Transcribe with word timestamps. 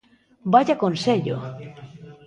¡Vaia 0.53 0.75
consello! 0.83 1.35